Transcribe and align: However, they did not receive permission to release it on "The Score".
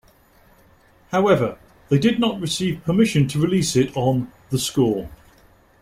However, 1.11 1.59
they 1.89 1.99
did 1.99 2.19
not 2.19 2.41
receive 2.41 2.83
permission 2.83 3.27
to 3.27 3.39
release 3.39 3.75
it 3.75 3.95
on 3.95 4.31
"The 4.49 4.57
Score". 4.57 5.11